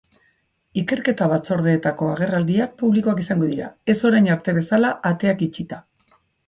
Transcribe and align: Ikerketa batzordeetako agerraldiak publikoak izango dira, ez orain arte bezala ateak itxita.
Ikerketa 0.81 1.27
batzordeetako 1.33 2.09
agerraldiak 2.15 2.75
publikoak 2.81 3.23
izango 3.27 3.53
dira, 3.53 3.71
ez 3.95 3.99
orain 4.11 4.35
arte 4.39 4.59
bezala 4.61 4.95
ateak 5.13 5.51
itxita. 5.51 5.85